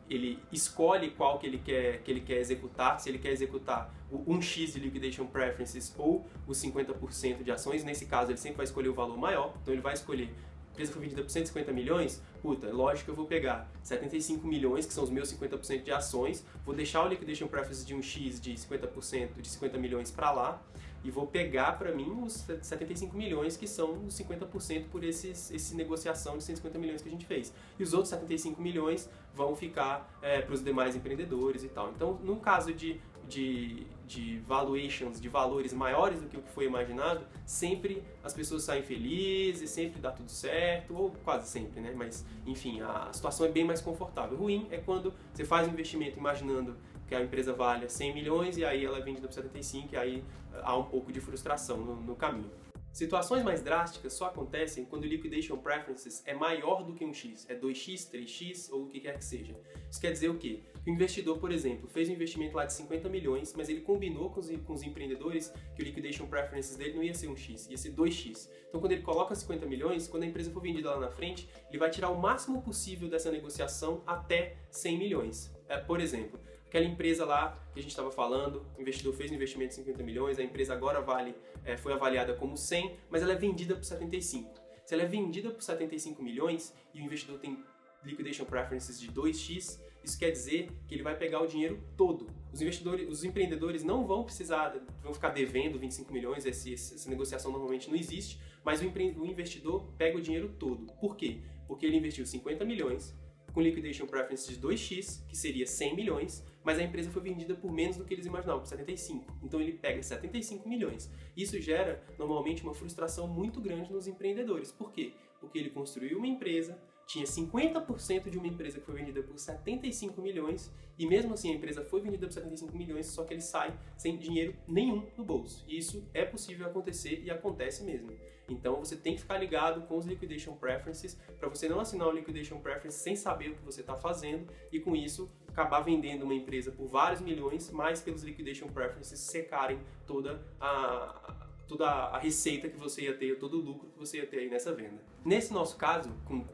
ele 0.09 0.39
escolhe 0.53 1.11
qual 1.11 1.37
que 1.37 1.45
ele 1.45 1.57
quer 1.57 2.01
que 2.01 2.09
ele 2.09 2.21
quer 2.21 2.37
executar, 2.37 2.99
se 2.99 3.09
ele 3.09 3.17
quer 3.17 3.31
executar 3.31 3.93
o 4.09 4.19
1x 4.33 4.73
de 4.73 4.79
liquidation 4.79 5.25
preferences 5.25 5.93
ou 5.97 6.25
os 6.47 6.57
50% 6.63 7.43
de 7.43 7.51
ações, 7.51 7.83
nesse 7.83 8.05
caso 8.05 8.31
ele 8.31 8.37
sempre 8.37 8.57
vai 8.57 8.63
escolher 8.63 8.87
o 8.87 8.93
valor 8.93 9.17
maior, 9.17 9.53
então 9.61 9.73
ele 9.73 9.81
vai 9.81 9.93
escolher 9.93 10.33
empresa 10.77 10.93
foi 10.93 11.01
vendida 11.01 11.23
por 11.23 11.31
150 11.31 11.71
milhões, 11.73 12.21
puta, 12.41 12.71
lógico 12.71 13.05
que 13.05 13.11
eu 13.11 13.15
vou 13.15 13.25
pegar 13.25 13.69
75 13.81 14.47
milhões, 14.47 14.85
que 14.85 14.93
são 14.93 15.03
os 15.03 15.09
meus 15.09 15.33
50% 15.33 15.83
de 15.83 15.91
ações, 15.91 16.45
vou 16.63 16.75
deixar 16.75 17.03
o 17.03 17.07
liquidation 17.07 17.47
preference 17.47 17.83
de 17.83 17.95
um 17.95 18.01
X 18.01 18.39
de 18.39 18.53
50%, 18.53 19.41
de 19.41 19.47
50 19.47 19.77
milhões 19.79 20.11
para 20.11 20.31
lá, 20.31 20.61
e 21.03 21.09
vou 21.09 21.25
pegar 21.25 21.73
para 21.73 21.91
mim 21.91 22.23
os 22.23 22.45
75 22.61 23.15
milhões 23.15 23.55
que 23.55 23.67
são 23.67 24.05
os 24.05 24.19
50% 24.19 24.85
por 24.89 25.03
esses, 25.03 25.51
esse 25.51 25.75
negociação 25.75 26.37
de 26.37 26.43
150 26.43 26.77
milhões 26.77 27.01
que 27.01 27.07
a 27.07 27.11
gente 27.11 27.25
fez. 27.25 27.53
E 27.79 27.83
os 27.83 27.93
outros 27.93 28.09
75 28.09 28.61
milhões 28.61 29.09
vão 29.33 29.55
ficar 29.55 30.19
é, 30.21 30.41
para 30.41 30.53
os 30.53 30.63
demais 30.63 30.95
empreendedores 30.95 31.63
e 31.63 31.69
tal. 31.69 31.91
Então, 31.91 32.19
no 32.23 32.37
caso 32.37 32.73
de 32.73 32.99
de, 33.27 33.85
de 34.07 34.39
valuations, 34.39 35.19
de 35.19 35.27
valores 35.27 35.73
maiores 35.73 36.21
do 36.21 36.27
que 36.27 36.37
o 36.37 36.41
que 36.41 36.49
foi 36.49 36.65
imaginado, 36.65 37.25
sempre 37.45 38.01
as 38.23 38.33
pessoas 38.33 38.63
saem 38.63 38.81
felizes, 38.81 39.69
sempre 39.69 39.99
dá 39.99 40.11
tudo 40.11 40.31
certo, 40.31 40.95
ou 40.95 41.11
quase 41.23 41.49
sempre, 41.49 41.81
né? 41.81 41.93
Mas, 41.95 42.25
enfim, 42.45 42.79
a 42.81 43.09
situação 43.11 43.45
é 43.45 43.49
bem 43.49 43.65
mais 43.65 43.81
confortável. 43.81 44.37
Ruim 44.37 44.67
é 44.71 44.77
quando 44.77 45.13
você 45.33 45.43
faz 45.43 45.67
um 45.67 45.71
investimento 45.71 46.17
imaginando 46.17 46.77
que 47.07 47.15
a 47.15 47.21
empresa 47.21 47.53
vale 47.53 47.89
100 47.89 48.13
milhões 48.13 48.57
e 48.57 48.65
aí 48.65 48.85
ela 48.85 48.97
é 48.97 49.01
vendida 49.01 49.27
por 49.27 49.33
75 49.33 49.93
e 49.93 49.97
aí 49.97 50.23
há 50.61 50.75
um 50.75 50.83
pouco 50.83 51.11
de 51.11 51.19
frustração 51.19 51.77
no, 51.77 51.95
no 51.95 52.15
caminho. 52.15 52.51
Situações 52.91 53.43
mais 53.43 53.61
drásticas 53.61 54.13
só 54.13 54.25
acontecem 54.25 54.83
quando 54.83 55.03
o 55.03 55.07
liquidation 55.07 55.57
preferences 55.57 56.23
é 56.25 56.33
maior 56.33 56.83
do 56.83 56.93
que 56.93 57.05
um 57.05 57.13
X, 57.13 57.45
é 57.47 57.55
2x, 57.55 58.11
3x 58.11 58.71
ou 58.71 58.83
o 58.83 58.87
que 58.87 58.99
quer 58.99 59.17
que 59.17 59.25
seja. 59.25 59.55
Isso 59.89 60.01
quer 60.01 60.11
dizer 60.11 60.29
o 60.29 60.37
quê? 60.37 60.61
Que 60.83 60.89
o 60.89 60.93
investidor, 60.93 61.37
por 61.37 61.51
exemplo, 61.51 61.87
fez 61.87 62.09
um 62.09 62.13
investimento 62.13 62.55
lá 62.55 62.65
de 62.65 62.73
50 62.73 63.07
milhões, 63.07 63.53
mas 63.55 63.69
ele 63.69 63.81
combinou 63.81 64.31
com 64.31 64.39
os, 64.39 64.49
com 64.65 64.73
os 64.73 64.81
empreendedores 64.81 65.53
que 65.75 65.83
o 65.83 65.85
liquidation 65.85 66.25
preferences 66.25 66.75
dele 66.75 66.95
não 66.95 67.03
ia 67.03 67.13
ser 67.13 67.27
um 67.27 67.35
X, 67.35 67.67
ia 67.69 67.77
ser 67.77 67.93
2x. 67.93 68.49
Então 68.67 68.81
quando 68.81 68.93
ele 68.93 69.03
coloca 69.03 69.35
50 69.35 69.65
milhões, 69.65 70.07
quando 70.07 70.23
a 70.23 70.25
empresa 70.25 70.49
for 70.49 70.61
vendida 70.61 70.89
lá 70.89 70.99
na 70.99 71.09
frente, 71.09 71.47
ele 71.69 71.77
vai 71.77 71.89
tirar 71.89 72.09
o 72.09 72.19
máximo 72.19 72.61
possível 72.61 73.07
dessa 73.07 73.31
negociação 73.31 74.01
até 74.07 74.57
100 74.71 74.97
milhões. 74.97 75.55
É, 75.69 75.77
por 75.77 75.99
exemplo, 75.99 76.39
Aquela 76.67 76.85
empresa 76.85 77.25
lá 77.25 77.57
que 77.73 77.79
a 77.79 77.81
gente 77.81 77.91
estava 77.91 78.11
falando, 78.11 78.65
o 78.77 78.81
investidor 78.81 79.13
fez 79.13 79.31
um 79.31 79.35
investimento 79.35 79.69
de 79.69 79.75
50 79.75 80.03
milhões, 80.03 80.37
a 80.37 80.43
empresa 80.43 80.73
agora 80.73 80.99
vale, 80.99 81.33
é, 81.63 81.77
foi 81.77 81.93
avaliada 81.93 82.33
como 82.33 82.57
100, 82.57 82.97
mas 83.09 83.21
ela 83.21 83.31
é 83.31 83.35
vendida 83.35 83.73
por 83.73 83.85
75. 83.85 84.53
Se 84.85 84.93
ela 84.93 85.03
é 85.03 85.05
vendida 85.05 85.49
por 85.49 85.61
75 85.61 86.21
milhões 86.21 86.73
e 86.93 87.01
o 87.01 87.05
investidor 87.05 87.39
tem 87.39 87.63
liquidation 88.03 88.45
preferences 88.45 88.99
de 88.99 89.09
2x, 89.09 89.79
isso 90.03 90.19
quer 90.19 90.31
dizer 90.31 90.69
que 90.87 90.95
ele 90.95 91.03
vai 91.03 91.17
pegar 91.17 91.41
o 91.41 91.47
dinheiro 91.47 91.81
todo. 91.95 92.29
Os 92.51 92.61
investidores, 92.61 93.09
os 93.09 93.23
empreendedores 93.23 93.83
não 93.83 94.05
vão 94.05 94.23
precisar, 94.23 94.75
vão 95.01 95.13
ficar 95.13 95.29
devendo 95.29 95.77
25 95.79 96.11
milhões, 96.13 96.45
esse, 96.45 96.73
essa 96.73 97.09
negociação 97.09 97.51
normalmente 97.51 97.89
não 97.89 97.95
existe, 97.95 98.39
mas 98.63 98.81
o, 98.81 98.85
o 98.85 99.25
investidor 99.25 99.85
pega 99.97 100.17
o 100.17 100.21
dinheiro 100.21 100.53
todo. 100.59 100.85
Por 100.99 101.15
quê? 101.15 101.39
Porque 101.67 101.85
ele 101.85 101.97
investiu 101.97 102.25
50 102.25 102.63
milhões, 102.65 103.13
com 103.57 103.61
liquidation 103.61 104.05
preference 104.05 104.47
de 104.53 104.61
2x, 104.61 105.25
que 105.27 105.35
seria 105.35 105.65
100 105.65 105.95
milhões, 105.95 106.45
mas 106.63 106.77
a 106.77 106.83
empresa 106.83 107.09
foi 107.09 107.23
vendida 107.23 107.55
por 107.55 107.71
menos 107.71 107.97
do 107.97 108.05
que 108.05 108.13
eles 108.13 108.27
imaginavam, 108.27 108.61
por 108.61 108.67
75. 108.67 109.35
Então 109.41 109.59
ele 109.59 109.71
pega 109.71 110.03
75 110.03 110.69
milhões. 110.69 111.11
Isso 111.35 111.59
gera 111.59 112.03
normalmente 112.19 112.61
uma 112.61 112.75
frustração 112.75 113.27
muito 113.27 113.59
grande 113.59 113.91
nos 113.91 114.05
empreendedores. 114.07 114.71
Por 114.71 114.91
quê? 114.91 115.11
Porque 115.39 115.57
ele 115.57 115.71
construiu 115.71 116.19
uma 116.19 116.27
empresa, 116.27 116.79
tinha 117.07 117.25
50% 117.25 118.29
de 118.29 118.37
uma 118.37 118.47
empresa 118.47 118.79
que 118.79 118.85
foi 118.85 118.95
vendida 118.95 119.23
por 119.23 119.39
75 119.39 120.21
milhões 120.21 120.71
e 120.99 121.07
mesmo 121.07 121.33
assim 121.33 121.51
a 121.51 121.55
empresa 121.55 121.83
foi 121.83 122.01
vendida 122.01 122.27
por 122.27 122.33
75 122.33 122.77
milhões, 122.77 123.07
só 123.07 123.23
que 123.23 123.33
ele 123.33 123.41
sai 123.41 123.73
sem 123.97 124.17
dinheiro 124.17 124.53
nenhum 124.67 125.07
no 125.17 125.23
bolso. 125.23 125.63
E 125.67 125.77
isso 125.77 126.05
é 126.13 126.25
possível 126.25 126.67
acontecer 126.67 127.21
e 127.23 127.31
acontece 127.31 127.83
mesmo. 127.83 128.11
Então 128.49 128.75
você 128.75 128.95
tem 128.95 129.15
que 129.15 129.21
ficar 129.21 129.37
ligado 129.37 129.87
com 129.87 129.97
os 129.97 130.05
liquidation 130.05 130.53
preferences 130.53 131.17
para 131.39 131.47
você 131.47 131.69
não 131.69 131.79
assinar 131.79 132.07
o 132.09 132.11
liquidation 132.11 132.59
preference 132.59 132.99
sem 132.99 133.15
saber 133.15 133.51
o 133.51 133.55
que 133.55 133.63
você 133.63 133.81
está 133.81 133.95
fazendo 133.95 134.47
e 134.71 134.79
com 134.79 134.95
isso 134.95 135.29
acabar 135.47 135.79
vendendo 135.81 136.23
uma 136.23 136.33
empresa 136.33 136.71
por 136.71 136.87
vários 136.87 137.21
milhões, 137.21 137.71
mas 137.71 138.01
pelos 138.01 138.23
liquidation 138.23 138.67
preferences 138.67 139.19
secarem 139.19 139.79
toda 140.05 140.45
a 140.59 141.35
toda 141.67 141.85
a 141.85 142.17
receita 142.17 142.69
que 142.69 142.77
você 142.77 143.03
ia 143.03 143.13
ter, 143.13 143.37
todo 143.37 143.59
o 143.59 143.61
lucro 143.61 143.89
que 143.89 143.99
você 143.99 144.17
ia 144.17 144.25
ter 144.25 144.39
aí 144.39 144.49
nessa 144.49 144.73
venda. 144.73 145.03
Nesse 145.25 145.53
nosso 145.53 145.75
caso, 145.75 146.09
com 146.25 146.45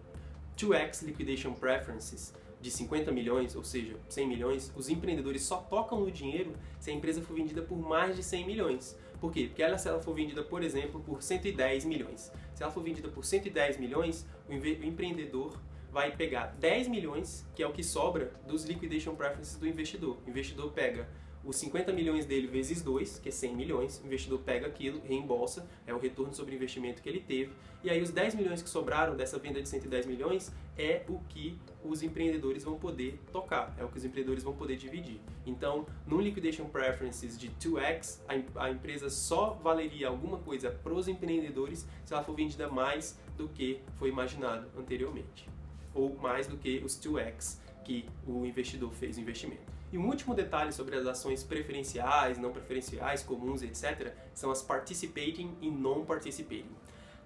2x 0.58 1.04
liquidation 1.04 1.54
preferences, 1.54 2.34
de 2.64 2.72
50 2.72 3.12
milhões, 3.12 3.56
ou 3.56 3.64
seja, 3.64 3.98
100 4.08 4.28
milhões, 4.28 4.72
os 4.76 4.88
empreendedores 4.88 5.44
só 5.44 5.58
tocam 5.58 6.00
no 6.00 6.10
dinheiro 6.10 6.54
se 6.80 6.90
a 6.90 6.94
empresa 6.94 7.22
for 7.22 7.36
vendida 7.36 7.62
por 7.62 7.78
mais 7.78 8.16
de 8.16 8.24
100 8.24 8.46
milhões. 8.46 8.98
Por 9.20 9.32
quê? 9.32 9.48
Porque 9.48 9.62
ela, 9.62 9.78
se 9.78 9.88
ela 9.88 10.02
for 10.02 10.14
vendida, 10.16 10.44
por 10.44 10.64
exemplo, 10.64 11.02
por 11.02 11.22
110 11.22 11.84
milhões. 11.84 12.32
Se 12.56 12.64
ela 12.64 12.72
for 12.72 12.82
vendida 12.82 13.10
por 13.10 13.26
110 13.26 13.78
milhões, 13.78 14.26
o, 14.48 14.54
empreendedor 14.54 15.60
vai 15.92 16.16
pegar 16.16 16.56
10 16.60 16.88
milhões, 16.88 17.46
que 17.54 17.62
é 17.62 17.68
o 17.68 17.74
que 17.74 17.84
sobra 17.84 18.32
dos 18.48 18.64
liquidation 18.64 19.14
preferences 19.14 19.58
do 19.58 19.68
investidor. 19.68 20.18
O 20.26 20.30
investidor 20.30 20.72
pega 20.72 21.08
os 21.44 21.58
50 21.58 21.92
milhões 21.92 22.26
dele 22.26 22.48
vezes 22.48 22.82
2, 22.82 23.20
que 23.20 23.30
é 23.30 23.32
100 23.32 23.56
milhões, 23.56 24.02
o 24.02 24.08
investidor 24.08 24.40
pega 24.40 24.66
aquilo, 24.66 25.02
reembolsa, 25.04 25.68
é 25.86 25.94
o 25.94 26.00
retorno 26.00 26.34
sobre 26.34 26.54
o 26.54 26.56
investimento 26.56 27.02
que 27.02 27.10
ele 27.10 27.20
teve, 27.20 27.52
e 27.84 27.90
aí 27.90 28.02
os 28.02 28.12
10 28.12 28.36
milhões 28.36 28.62
que 28.62 28.70
sobraram 28.70 29.16
dessa 29.16 29.38
venda 29.38 29.62
de 29.62 29.68
110 29.68 30.06
milhões 30.06 30.54
é 30.78 31.04
o 31.10 31.20
que 31.28 31.58
os 31.84 32.02
empreendedores 32.02 32.64
vão 32.64 32.80
poder 32.80 33.20
tocar, 33.32 33.76
é 33.78 33.84
o 33.84 33.90
que 33.90 33.98
os 33.98 34.06
empreendedores 34.06 34.42
vão 34.42 34.54
poder 34.54 34.78
dividir. 34.78 35.20
Então, 35.46 35.86
no 36.08 36.22
Liquidation 36.22 36.66
Preferences 36.66 37.38
de 37.38 37.50
2x, 37.50 38.22
a, 38.26 38.64
a 38.64 38.72
empresa 38.72 39.10
só 39.10 39.60
valeria 39.62 40.08
alguma 40.08 40.38
coisa 40.38 40.72
para 40.72 40.94
os 40.94 41.10
empreendedores 41.10 41.86
se 42.06 42.14
ela 42.14 42.24
for 42.24 42.34
vendida 42.34 42.70
mais 42.70 43.20
do 43.38 43.50
que 43.50 43.82
foi 43.98 44.08
imaginado 44.08 44.68
anteriormente, 44.78 45.50
ou 45.94 46.16
mais 46.16 46.48
do 46.48 46.56
que 46.56 46.82
os 46.86 46.98
2x 46.98 47.60
que 47.84 48.06
o 48.26 48.46
investidor 48.46 48.94
fez 48.94 49.18
o 49.18 49.20
investimento. 49.20 49.73
E 49.94 49.98
um 49.98 50.08
último 50.08 50.34
detalhe 50.34 50.74
sobre 50.74 50.96
as 50.96 51.06
ações 51.06 51.44
preferenciais, 51.44 52.40
não 52.40 52.52
preferenciais, 52.52 53.22
comuns, 53.22 53.62
etc., 53.62 54.12
são 54.34 54.50
as 54.50 54.60
participating 54.60 55.56
e 55.62 55.70
non-participating. 55.70 56.76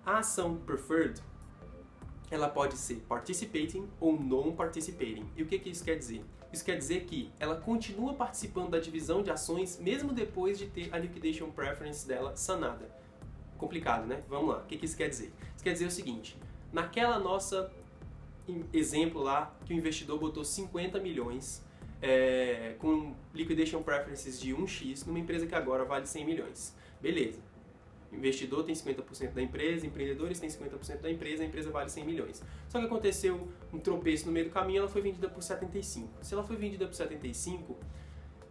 A 0.05 0.17
ação 0.17 0.57
preferred, 0.57 1.17
ela 2.29 2.49
pode 2.49 2.75
ser 2.75 2.95
participating 3.07 3.87
ou 4.01 4.19
non-participating. 4.19 5.25
E 5.37 5.43
o 5.43 5.45
que, 5.45 5.57
que 5.59 5.69
isso 5.69 5.81
quer 5.81 5.97
dizer? 5.97 6.25
Isso 6.51 6.65
quer 6.65 6.77
dizer 6.77 7.05
que 7.05 7.31
ela 7.39 7.55
continua 7.55 8.13
participando 8.15 8.71
da 8.71 8.79
divisão 8.79 9.23
de 9.23 9.31
ações 9.31 9.79
mesmo 9.79 10.11
depois 10.11 10.59
de 10.59 10.67
ter 10.67 10.93
a 10.93 10.97
liquidation 10.97 11.49
preference 11.49 12.05
dela 12.05 12.35
sanada. 12.35 12.93
Complicado, 13.57 14.05
né? 14.05 14.21
Vamos 14.27 14.49
lá. 14.49 14.57
O 14.57 14.65
que, 14.65 14.77
que 14.77 14.85
isso 14.85 14.97
quer 14.97 15.07
dizer? 15.07 15.31
Isso 15.55 15.63
quer 15.63 15.71
dizer 15.71 15.85
o 15.85 15.91
seguinte: 15.91 16.37
naquela 16.73 17.17
nossa 17.17 17.71
exemplo 18.73 19.21
lá 19.21 19.55
que 19.65 19.73
o 19.73 19.77
investidor 19.77 20.19
botou 20.19 20.43
50 20.43 20.99
milhões 20.99 21.65
é, 22.01 22.75
com 22.79 23.15
liquidation 23.33 23.81
preferences 23.81 24.39
de 24.39 24.53
1x 24.53 25.05
numa 25.05 25.19
empresa 25.19 25.45
que 25.45 25.55
agora 25.55 25.83
vale 25.85 26.05
100 26.05 26.25
milhões. 26.25 26.75
Beleza. 27.01 27.39
Investidor 28.11 28.63
tem 28.63 28.73
50% 28.73 29.33
da 29.33 29.41
empresa, 29.41 29.85
empreendedores 29.85 30.39
têm 30.39 30.49
50% 30.49 31.01
da 31.01 31.11
empresa, 31.11 31.43
a 31.43 31.45
empresa 31.45 31.69
vale 31.69 31.89
100 31.89 32.05
milhões. 32.05 32.43
Só 32.69 32.79
que 32.79 32.85
aconteceu 32.85 33.47
um 33.73 33.79
tropeço 33.79 34.25
no 34.25 34.31
meio 34.31 34.45
do 34.45 34.51
caminho, 34.51 34.79
ela 34.79 34.87
foi 34.87 35.01
vendida 35.01 35.27
por 35.27 35.43
75. 35.43 36.09
Se 36.21 36.33
ela 36.33 36.43
foi 36.43 36.55
vendida 36.55 36.85
por 36.87 36.93
75, 36.93 37.77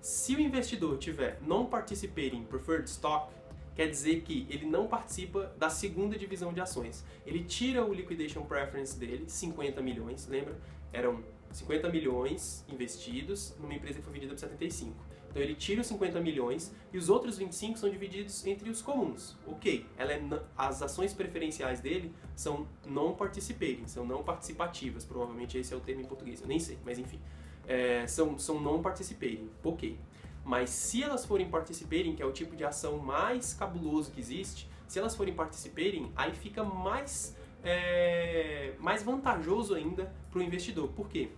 se 0.01 0.37
o 0.37 0.41
investidor 0.41 0.99
tiver 0.99 1.41
non-participating 1.43 2.45
preferred 2.45 2.89
stock, 2.89 3.33
quer 3.75 3.89
dizer 3.89 4.23
que 4.23 4.47
ele 4.49 4.67
não 4.67 4.87
participa 4.87 5.53
da 5.59 5.71
segunda 5.71 6.19
divisão 6.19 6.53
de 6.53 6.61
ações. 6.61 7.05
Ele 7.27 7.43
tira 7.43 7.85
o 7.85 7.93
liquidation 7.93 8.43
preference 8.43 8.99
dele, 8.99 9.25
50 9.27 9.81
milhões, 9.81 10.27
lembra? 10.29 10.57
Eram 10.93 11.23
50 11.53 11.89
milhões 11.89 12.65
investidos 12.69 13.55
numa 13.59 13.75
empresa 13.75 13.99
que 13.99 14.05
foi 14.05 14.13
vendida 14.13 14.33
por 14.33 14.41
75. 14.41 14.95
Então 15.31 15.43
ele 15.43 15.55
tira 15.55 15.83
os 15.83 15.87
50 15.89 16.19
milhões 16.21 16.75
e 16.93 16.97
os 16.97 17.11
outros 17.11 17.37
25 17.37 17.79
são 17.79 17.91
divididos 17.91 18.47
entre 18.47 18.71
os 18.71 18.81
comuns. 18.81 19.37
Ok, 19.47 19.85
ela 19.99 20.13
é, 20.13 20.23
as 20.57 20.81
ações 20.81 21.13
preferenciais 21.13 21.81
dele 21.81 22.11
são 22.35 22.67
não 22.87 23.15
participating, 23.15 23.87
são 23.87 24.07
não 24.07 24.23
participativas. 24.23 25.05
Provavelmente 25.05 25.59
esse 25.59 25.75
é 25.75 25.77
o 25.77 25.81
termo 25.81 26.01
em 26.01 26.07
português, 26.07 26.41
eu 26.41 26.49
nem 26.49 26.59
sei, 26.59 26.79
mas 26.85 26.99
enfim. 26.99 27.21
É, 27.67 28.07
são, 28.07 28.39
são 28.39 28.61
não 28.61 28.81
participating, 28.81 29.51
ok. 29.63 29.99
Mas 30.43 30.71
se 30.71 31.03
elas 31.03 31.27
forem 31.27 31.51
participating, 31.51 32.15
que 32.15 32.23
é 32.23 32.27
o 32.27 32.33
tipo 32.33 32.55
de 32.55 32.65
ação 32.65 32.99
mais 32.99 33.53
cabuloso 33.53 34.13
que 34.13 34.21
existe, 34.21 34.71
se 34.87 34.99
elas 34.99 35.15
forem 35.15 35.35
participating, 35.35 36.13
aí 36.15 36.33
fica 36.33 36.63
mais, 36.63 37.37
é, 37.67 38.75
mais 38.79 39.03
vantajoso 39.03 39.75
ainda 39.75 40.13
para 40.31 40.39
o 40.39 40.43
investidor. 40.43 40.89
Por 40.89 41.09
quê? 41.09 41.31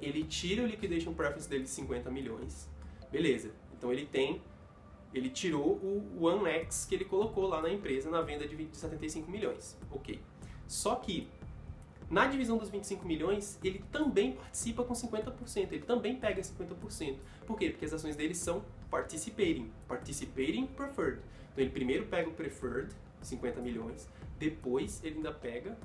Ele 0.00 0.24
tira 0.24 0.62
o 0.62 0.66
liquidation 0.66 1.12
preference 1.12 1.48
dele 1.48 1.64
de 1.64 1.70
50 1.70 2.10
milhões, 2.10 2.68
beleza. 3.12 3.52
Então 3.76 3.92
ele 3.92 4.06
tem, 4.06 4.42
ele 5.12 5.28
tirou 5.28 5.74
o 5.76 6.20
1x 6.20 6.88
que 6.88 6.94
ele 6.94 7.04
colocou 7.04 7.46
lá 7.46 7.60
na 7.60 7.70
empresa 7.70 8.10
na 8.10 8.22
venda 8.22 8.48
de 8.48 8.68
75 8.72 9.30
milhões, 9.30 9.78
ok. 9.90 10.20
Só 10.66 10.96
que 10.96 11.28
na 12.10 12.26
divisão 12.26 12.58
dos 12.58 12.68
25 12.68 13.06
milhões, 13.06 13.58
ele 13.62 13.82
também 13.90 14.32
participa 14.32 14.84
com 14.84 14.94
50%, 14.94 15.72
ele 15.72 15.80
também 15.80 16.16
pega 16.16 16.40
50%. 16.40 17.16
Por 17.46 17.58
quê? 17.58 17.70
Porque 17.70 17.84
as 17.84 17.92
ações 17.92 18.16
dele 18.16 18.34
são 18.34 18.64
participating, 18.90 19.70
participating 19.88 20.66
preferred. 20.66 21.20
Então 21.52 21.64
ele 21.64 21.70
primeiro 21.70 22.06
pega 22.06 22.28
o 22.28 22.32
preferred, 22.32 22.94
50 23.24 23.60
milhões, 23.60 24.08
depois 24.38 25.02
ele 25.02 25.16
ainda 25.16 25.32
pega 25.32 25.76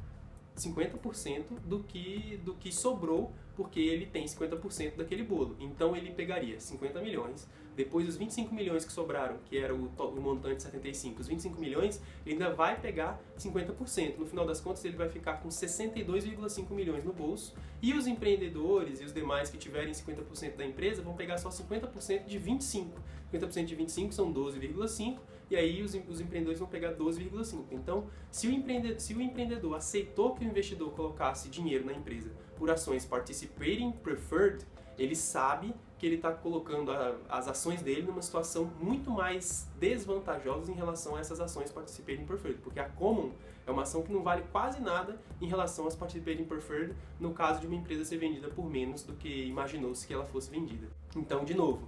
50% 0.55 1.59
do 1.65 1.83
que, 1.83 2.39
do 2.43 2.53
que 2.55 2.71
sobrou, 2.71 3.33
porque 3.59 3.81
ele 3.81 4.05
tem 4.05 4.23
50% 4.23 4.95
daquele 4.95 5.21
bolo. 5.21 5.57
Então 5.59 5.93
ele 5.93 6.11
pegaria 6.11 6.57
50 6.61 7.01
milhões, 7.01 7.45
depois 7.75 8.07
os 8.07 8.15
25 8.15 8.55
milhões 8.55 8.85
que 8.85 8.91
sobraram, 8.93 9.37
que 9.43 9.57
era 9.57 9.75
o, 9.75 9.91
o 9.97 10.21
montante 10.21 10.63
75, 10.63 11.19
os 11.19 11.27
25 11.27 11.59
milhões, 11.59 12.01
ele 12.25 12.35
ainda 12.35 12.55
vai 12.55 12.79
pegar 12.79 13.21
50%. 13.37 14.17
No 14.17 14.25
final 14.25 14.45
das 14.45 14.61
contas, 14.61 14.85
ele 14.85 14.95
vai 14.95 15.09
ficar 15.09 15.41
com 15.41 15.49
62,5 15.49 16.71
milhões 16.71 17.03
no 17.03 17.11
bolso, 17.11 17.53
e 17.81 17.93
os 17.93 18.07
empreendedores 18.07 19.01
e 19.01 19.03
os 19.03 19.13
demais 19.13 19.49
que 19.49 19.57
tiverem 19.57 19.91
50% 19.91 20.55
da 20.55 20.65
empresa 20.65 21.01
vão 21.01 21.13
pegar 21.13 21.37
só 21.37 21.49
50% 21.49 22.27
de 22.27 22.37
25. 22.37 22.97
50% 23.33 23.65
de 23.65 23.75
25 23.75 24.13
são 24.13 24.33
12,5 24.33 25.19
e 25.49 25.55
aí 25.55 25.81
os, 25.81 25.93
os 26.07 26.21
empreendedores 26.21 26.59
vão 26.59 26.67
pegar 26.67 26.93
12,5. 26.93 27.65
Então, 27.71 28.07
se 28.31 28.47
o, 28.47 28.51
empreendedor, 28.51 28.99
se 28.99 29.13
o 29.13 29.21
empreendedor 29.21 29.75
aceitou 29.75 30.35
que 30.35 30.45
o 30.45 30.47
investidor 30.47 30.91
colocasse 30.91 31.49
dinheiro 31.49 31.85
na 31.85 31.93
empresa 31.93 32.31
por 32.59 32.69
ações 32.69 33.05
participating 33.05 33.91
preferred, 33.91 34.65
ele 34.97 35.15
sabe 35.15 35.73
que 35.97 36.05
ele 36.05 36.15
está 36.15 36.31
colocando 36.31 36.91
a, 36.91 37.15
as 37.29 37.47
ações 37.47 37.81
dele 37.81 38.03
numa 38.03 38.21
situação 38.21 38.71
muito 38.79 39.09
mais 39.09 39.67
desvantajosa 39.79 40.71
em 40.71 40.75
relação 40.75 41.15
a 41.15 41.19
essas 41.19 41.39
ações 41.39 41.71
participating 41.71 42.25
preferred, 42.25 42.59
porque 42.61 42.79
a 42.79 42.87
common 42.87 43.31
é 43.65 43.71
uma 43.71 43.83
ação 43.83 44.01
que 44.01 44.11
não 44.11 44.21
vale 44.21 44.43
quase 44.51 44.81
nada 44.81 45.19
em 45.41 45.47
relação 45.47 45.87
às 45.87 45.95
participating 45.95 46.45
preferred 46.45 46.93
no 47.19 47.33
caso 47.33 47.61
de 47.61 47.67
uma 47.67 47.75
empresa 47.75 48.03
ser 48.03 48.17
vendida 48.17 48.49
por 48.49 48.69
menos 48.69 49.03
do 49.03 49.13
que 49.13 49.45
imaginou-se 49.45 50.05
que 50.05 50.13
ela 50.13 50.25
fosse 50.25 50.49
vendida. 50.49 50.87
Então, 51.15 51.45
de 51.45 51.53
novo, 51.53 51.87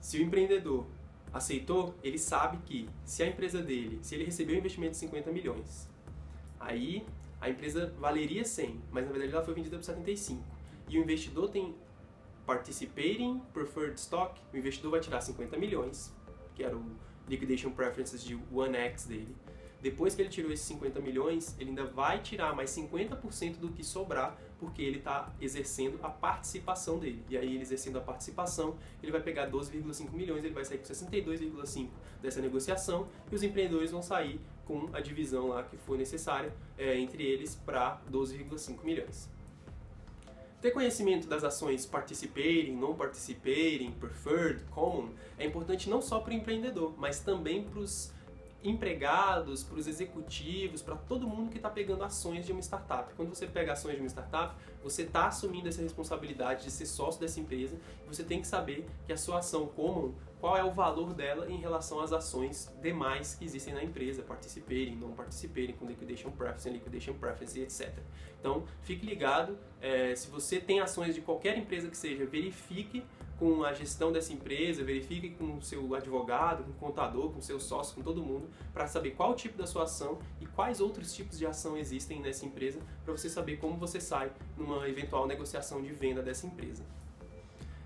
se 0.00 0.18
o 0.18 0.22
empreendedor 0.22 0.86
aceitou, 1.32 1.94
ele 2.02 2.18
sabe 2.18 2.58
que 2.64 2.88
se 3.04 3.22
a 3.22 3.26
empresa 3.26 3.62
dele, 3.62 3.98
se 4.02 4.14
ele 4.14 4.24
recebeu 4.24 4.56
um 4.56 4.58
investimento 4.58 4.92
de 4.92 4.98
50 4.98 5.30
milhões, 5.30 5.88
aí 6.58 7.04
a 7.46 7.50
empresa 7.50 7.94
valeria 7.98 8.44
100, 8.44 8.82
mas 8.90 9.06
na 9.06 9.12
verdade 9.12 9.32
ela 9.32 9.44
foi 9.44 9.54
vendida 9.54 9.76
por 9.76 9.84
75. 9.84 10.44
E 10.88 10.98
o 10.98 11.02
investidor 11.02 11.48
tem 11.48 11.76
participating 12.44 13.40
preferred 13.52 13.98
stock, 13.98 14.40
o 14.52 14.56
investidor 14.56 14.90
vai 14.90 15.00
tirar 15.00 15.20
50 15.20 15.56
milhões, 15.56 16.12
que 16.54 16.64
era 16.64 16.76
o 16.76 16.84
liquidation 17.28 17.70
preferences 17.70 18.22
de 18.22 18.36
1x 18.36 19.06
dele. 19.06 19.36
Depois 19.80 20.14
que 20.14 20.22
ele 20.22 20.28
tirou 20.28 20.50
esses 20.50 20.66
50 20.66 21.00
milhões, 21.00 21.54
ele 21.60 21.70
ainda 21.70 21.84
vai 21.84 22.20
tirar 22.20 22.54
mais 22.54 22.70
50% 22.70 23.58
do 23.58 23.68
que 23.68 23.84
sobrar 23.84 24.36
porque 24.58 24.82
ele 24.82 24.98
está 24.98 25.32
exercendo 25.40 25.98
a 26.02 26.08
participação 26.08 26.98
dele. 26.98 27.22
E 27.28 27.36
aí, 27.36 27.54
ele 27.54 27.62
exercendo 27.62 27.98
a 27.98 28.00
participação, 28.00 28.76
ele 29.02 29.12
vai 29.12 29.20
pegar 29.20 29.50
12,5 29.50 30.12
milhões, 30.12 30.44
ele 30.44 30.54
vai 30.54 30.64
sair 30.64 30.78
com 30.78 30.84
62,5 30.84 31.88
dessa 32.22 32.40
negociação 32.40 33.08
e 33.30 33.34
os 33.34 33.42
empreendedores 33.42 33.90
vão 33.90 34.02
sair 34.02 34.40
com 34.64 34.88
a 34.92 35.00
divisão 35.00 35.48
lá 35.48 35.62
que 35.62 35.76
for 35.76 35.96
necessária 35.96 36.52
é, 36.76 36.98
entre 36.98 37.22
eles 37.22 37.54
para 37.54 38.00
12,5 38.10 38.82
milhões. 38.82 39.28
Ter 40.60 40.70
conhecimento 40.70 41.28
das 41.28 41.44
ações 41.44 41.86
participating, 41.86 42.72
não 42.72 42.94
participating, 42.94 43.92
preferred, 43.92 44.64
common 44.70 45.10
é 45.38 45.46
importante 45.46 45.88
não 45.88 46.00
só 46.00 46.18
para 46.18 46.32
o 46.32 46.34
empreendedor, 46.34 46.94
mas 46.96 47.20
também 47.20 47.62
para 47.62 47.78
os 47.78 48.12
empregados, 48.68 49.62
para 49.62 49.78
os 49.78 49.86
executivos, 49.86 50.82
para 50.82 50.96
todo 50.96 51.26
mundo 51.26 51.50
que 51.50 51.56
está 51.56 51.70
pegando 51.70 52.02
ações 52.04 52.46
de 52.46 52.52
uma 52.52 52.60
startup. 52.60 53.12
Quando 53.14 53.34
você 53.34 53.46
pega 53.46 53.72
ações 53.72 53.94
de 53.94 54.00
uma 54.00 54.08
startup, 54.08 54.54
você 54.82 55.02
está 55.02 55.26
assumindo 55.26 55.68
essa 55.68 55.82
responsabilidade 55.82 56.64
de 56.64 56.70
ser 56.70 56.86
sócio 56.86 57.20
dessa 57.20 57.40
empresa 57.40 57.78
e 58.04 58.08
você 58.08 58.22
tem 58.22 58.40
que 58.40 58.46
saber 58.46 58.86
que 59.06 59.12
a 59.12 59.16
sua 59.16 59.38
ação 59.38 59.66
comum, 59.66 60.14
qual 60.40 60.56
é 60.56 60.64
o 60.64 60.72
valor 60.72 61.14
dela 61.14 61.50
em 61.50 61.56
relação 61.56 62.00
às 62.00 62.12
ações 62.12 62.72
demais 62.80 63.34
que 63.34 63.44
existem 63.44 63.74
na 63.74 63.82
empresa, 63.82 64.22
participarem, 64.22 64.96
não 64.96 65.12
participarem, 65.12 65.72
com 65.72 65.86
liquidation 65.86 66.30
preference, 66.30 66.70
liquidation 66.70 67.14
preference, 67.14 67.60
etc. 67.60 67.92
Então, 68.38 68.64
fique 68.82 69.04
ligado, 69.04 69.58
é, 69.80 70.14
se 70.14 70.30
você 70.30 70.60
tem 70.60 70.80
ações 70.80 71.14
de 71.14 71.20
qualquer 71.20 71.56
empresa 71.56 71.88
que 71.88 71.96
seja, 71.96 72.24
verifique 72.26 73.02
com 73.38 73.64
a 73.64 73.72
gestão 73.72 74.10
dessa 74.10 74.32
empresa, 74.32 74.82
verifique 74.82 75.30
com 75.30 75.56
o 75.56 75.62
seu 75.62 75.94
advogado, 75.94 76.64
com 76.64 76.70
o 76.70 76.74
contador, 76.74 77.30
com 77.30 77.38
o 77.38 77.42
seu 77.42 77.60
sócio, 77.60 77.94
com 77.94 78.02
todo 78.02 78.22
mundo, 78.22 78.48
para 78.72 78.86
saber 78.86 79.10
qual 79.10 79.32
o 79.32 79.34
tipo 79.34 79.58
da 79.58 79.66
sua 79.66 79.84
ação 79.84 80.18
e 80.40 80.46
quais 80.46 80.80
outros 80.80 81.14
tipos 81.14 81.38
de 81.38 81.46
ação 81.46 81.76
existem 81.76 82.20
nessa 82.20 82.46
empresa, 82.46 82.80
para 83.04 83.12
você 83.16 83.28
saber 83.28 83.56
como 83.56 83.76
você 83.76 84.00
sai 84.00 84.32
numa 84.56 84.88
eventual 84.88 85.26
negociação 85.26 85.82
de 85.82 85.92
venda 85.92 86.22
dessa 86.22 86.46
empresa. 86.46 86.84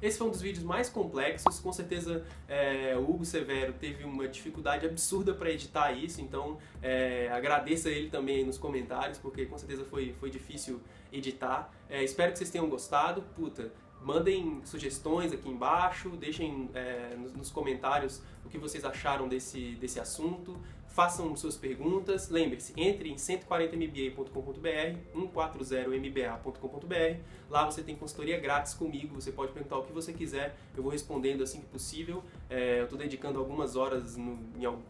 Esse 0.00 0.16
foi 0.16 0.28
um 0.28 0.30
dos 0.30 0.40
vídeos 0.40 0.64
mais 0.64 0.88
complexos, 0.88 1.58
com 1.58 1.72
certeza 1.72 2.24
é, 2.48 2.96
o 2.96 3.02
Hugo 3.02 3.24
Severo 3.24 3.74
teve 3.74 4.02
uma 4.04 4.26
dificuldade 4.26 4.86
absurda 4.86 5.34
para 5.34 5.50
editar 5.50 5.92
isso, 5.92 6.22
então 6.22 6.56
é, 6.80 7.28
agradeça 7.30 7.90
ele 7.90 8.08
também 8.08 8.42
nos 8.42 8.56
comentários, 8.56 9.18
porque 9.18 9.44
com 9.44 9.58
certeza 9.58 9.84
foi, 9.84 10.14
foi 10.18 10.30
difícil 10.30 10.80
editar. 11.12 11.70
É, 11.88 12.02
espero 12.02 12.32
que 12.32 12.38
vocês 12.38 12.50
tenham 12.50 12.66
gostado. 12.66 13.20
Puta, 13.36 13.70
mandem 14.02 14.60
sugestões 14.64 15.32
aqui 15.32 15.48
embaixo, 15.48 16.10
deixem 16.10 16.68
é, 16.74 17.14
nos, 17.16 17.32
nos, 17.32 17.50
comentários 17.50 18.20
o 18.44 18.48
que 18.48 18.58
vocês 18.58 18.84
acharam 18.84 19.28
desse, 19.28 19.76
desse 19.76 20.00
assunto 20.00 20.58
façam 20.90 21.34
suas 21.36 21.56
perguntas. 21.56 22.28
Lembre-se, 22.28 22.72
entre 22.76 23.10
em 23.10 23.14
140mba.com.br, 23.14 24.98
140mba.com.br. 25.14 27.20
Lá 27.48 27.64
você 27.64 27.82
tem 27.82 27.96
consultoria 27.96 28.38
grátis 28.38 28.74
comigo, 28.74 29.20
você 29.20 29.32
pode 29.32 29.52
perguntar 29.52 29.78
o 29.78 29.84
que 29.84 29.92
você 29.92 30.12
quiser, 30.12 30.56
eu 30.76 30.82
vou 30.82 30.92
respondendo 30.92 31.42
assim 31.42 31.60
que 31.60 31.66
possível. 31.66 32.22
É, 32.48 32.80
eu 32.80 32.84
estou 32.84 32.98
dedicando 32.98 33.38
algumas 33.38 33.76
horas 33.76 34.16
no, 34.16 34.38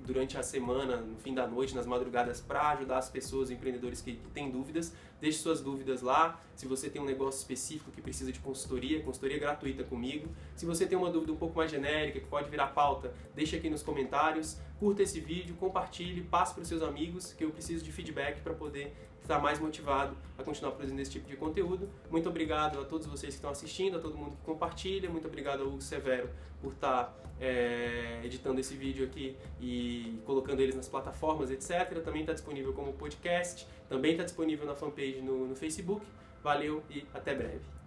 durante 0.04 0.36
a 0.36 0.42
semana, 0.42 0.96
no 0.96 1.16
fim 1.18 1.34
da 1.34 1.46
noite, 1.46 1.74
nas 1.74 1.86
madrugadas, 1.86 2.40
para 2.40 2.70
ajudar 2.70 2.98
as 2.98 3.08
pessoas, 3.08 3.50
empreendedores 3.50 4.02
que, 4.02 4.14
que 4.14 4.30
têm 4.30 4.50
dúvidas. 4.50 4.94
Deixe 5.20 5.38
suas 5.38 5.60
dúvidas 5.60 6.02
lá. 6.02 6.40
Se 6.56 6.66
você 6.66 6.88
tem 6.88 7.00
um 7.00 7.04
negócio 7.04 7.38
específico 7.38 7.90
que 7.90 8.00
precisa 8.00 8.32
de 8.32 8.38
consultoria, 8.38 9.02
consultoria 9.02 9.38
gratuita 9.38 9.84
comigo. 9.84 10.28
Se 10.56 10.64
você 10.64 10.86
tem 10.86 10.96
uma 10.96 11.10
dúvida 11.10 11.32
um 11.32 11.36
pouco 11.36 11.56
mais 11.56 11.70
genérica, 11.70 12.20
que 12.20 12.26
pode 12.26 12.48
virar 12.48 12.68
pauta, 12.68 13.12
deixe 13.34 13.56
aqui 13.56 13.68
nos 13.68 13.82
comentários. 13.82 14.58
Curta 14.78 15.02
esse 15.02 15.20
vídeo, 15.20 15.54
compartilhe, 15.56 16.22
passe 16.22 16.54
para 16.54 16.62
os 16.62 16.68
seus 16.68 16.82
amigos, 16.82 17.32
que 17.34 17.44
eu 17.44 17.50
preciso 17.50 17.84
de 17.84 17.92
feedback 17.92 18.40
para 18.40 18.54
poder 18.54 18.96
estar 19.22 19.38
mais 19.38 19.58
motivado 19.58 20.16
a 20.36 20.42
continuar 20.42 20.72
produzindo 20.72 21.00
esse 21.00 21.10
tipo 21.10 21.28
de 21.28 21.36
conteúdo. 21.36 21.88
Muito 22.10 22.28
obrigado 22.28 22.80
a 22.80 22.84
todos 22.84 23.06
vocês 23.06 23.34
que 23.34 23.38
estão 23.38 23.50
assistindo, 23.50 23.96
a 23.96 24.00
todo 24.00 24.16
mundo 24.16 24.36
que 24.36 24.44
compartilha. 24.44 25.08
Muito 25.08 25.28
obrigado 25.28 25.62
ao 25.62 25.68
Hugo 25.68 25.80
Severo 25.80 26.28
por 26.60 26.72
estar 26.72 27.16
é, 27.40 28.20
editando 28.24 28.60
esse 28.60 28.74
vídeo 28.74 29.06
aqui 29.06 29.36
e 29.60 30.20
colocando 30.26 30.60
eles 30.60 30.74
nas 30.74 30.88
plataformas, 30.88 31.50
etc. 31.50 32.02
Também 32.04 32.22
está 32.22 32.32
disponível 32.32 32.72
como 32.72 32.92
podcast, 32.92 33.66
também 33.88 34.12
está 34.12 34.24
disponível 34.24 34.66
na 34.66 34.74
fanpage 34.74 35.20
no, 35.22 35.46
no 35.46 35.56
Facebook. 35.56 36.04
Valeu 36.42 36.82
e 36.90 37.06
até 37.14 37.34
breve. 37.34 37.79